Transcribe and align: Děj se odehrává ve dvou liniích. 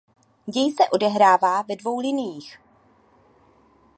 Děj 0.45 0.71
se 0.71 0.89
odehrává 0.89 1.61
ve 1.61 1.75
dvou 1.75 1.99
liniích. 1.99 2.59